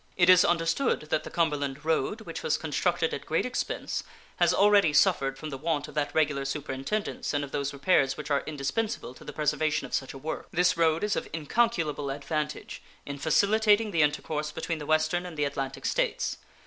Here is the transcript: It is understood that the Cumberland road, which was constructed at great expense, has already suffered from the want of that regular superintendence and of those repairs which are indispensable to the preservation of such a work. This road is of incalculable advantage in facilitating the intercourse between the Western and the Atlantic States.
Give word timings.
It 0.17 0.31
is 0.31 0.43
understood 0.43 1.01
that 1.11 1.25
the 1.25 1.29
Cumberland 1.29 1.85
road, 1.85 2.21
which 2.21 2.41
was 2.41 2.57
constructed 2.57 3.13
at 3.13 3.23
great 3.27 3.45
expense, 3.45 4.03
has 4.37 4.51
already 4.51 4.93
suffered 4.93 5.37
from 5.37 5.51
the 5.51 5.59
want 5.59 5.87
of 5.87 5.93
that 5.93 6.15
regular 6.15 6.43
superintendence 6.43 7.35
and 7.35 7.43
of 7.43 7.51
those 7.51 7.71
repairs 7.71 8.17
which 8.17 8.31
are 8.31 8.43
indispensable 8.47 9.13
to 9.13 9.23
the 9.23 9.31
preservation 9.31 9.85
of 9.85 9.93
such 9.93 10.15
a 10.15 10.17
work. 10.17 10.47
This 10.49 10.75
road 10.75 11.03
is 11.03 11.15
of 11.15 11.27
incalculable 11.33 12.09
advantage 12.09 12.81
in 13.05 13.19
facilitating 13.19 13.91
the 13.91 14.01
intercourse 14.01 14.51
between 14.51 14.79
the 14.79 14.87
Western 14.87 15.23
and 15.23 15.37
the 15.37 15.45
Atlantic 15.45 15.85
States. 15.85 16.39